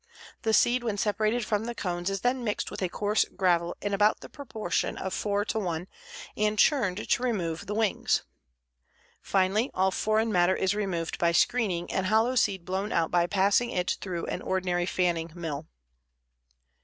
[0.41, 3.93] The seed when separated from the cones is then mixed with a coarse gravel in
[3.93, 5.87] about the proportion of 4 to 1
[6.35, 8.23] and churned to remove the wings.
[9.21, 13.69] Finally, all foreign matter is removed by screening and hollow seed blown out by passing
[13.69, 15.67] it through an ordinary fanning mill.